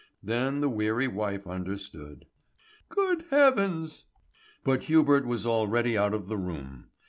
[0.23, 2.25] Then the weary wife understood.
[2.89, 4.05] "Good heavens"
[4.65, 6.87] But Hubert was already out of the room.